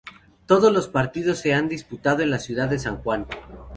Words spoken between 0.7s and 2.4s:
los partidos se disputaron en la